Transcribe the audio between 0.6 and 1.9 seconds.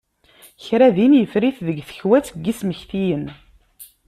Kra din yeffer-it deg